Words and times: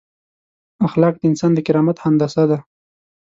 اخلاق 0.87 1.13
د 1.17 1.21
انسان 1.29 1.51
د 1.53 1.59
کرامت 1.67 1.97
هندسه 2.05 2.43
ده. 2.51 2.57